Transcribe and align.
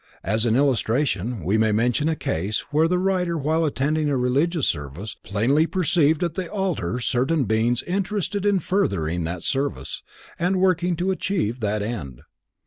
As 0.23 0.47
an 0.47 0.55
illustration 0.55 1.43
we 1.43 1.59
may 1.59 1.71
mention 1.71 2.09
a 2.09 2.15
case 2.15 2.61
where 2.71 2.87
the 2.87 2.97
writer 2.97 3.37
while 3.37 3.65
attending 3.65 4.09
religious 4.09 4.65
service, 4.65 5.15
plainly 5.21 5.67
perceived 5.67 6.23
at 6.23 6.33
the 6.33 6.49
altar 6.49 6.99
certain 6.99 7.43
beings 7.43 7.83
interested 7.83 8.43
in 8.43 8.57
furthering 8.57 9.25
that 9.25 9.43
service 9.43 10.01
and 10.39 10.59
working 10.59 10.95
to 10.95 11.11
achieve 11.11 11.59
that 11.59 11.83
end. 11.83 12.21